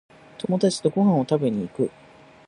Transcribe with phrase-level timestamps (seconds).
[0.39, 1.91] 友達とご飯を食べに行く